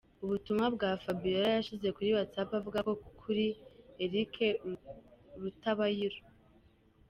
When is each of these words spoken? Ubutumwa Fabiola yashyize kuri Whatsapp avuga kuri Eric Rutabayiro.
Ubutumwa 0.23 0.87
Fabiola 1.03 1.47
yashyize 1.55 1.87
kuri 1.95 2.09
Whatsapp 2.15 2.49
avuga 2.59 2.79
kuri 3.21 3.45
Eric 4.05 4.33
Rutabayiro. 5.41 6.19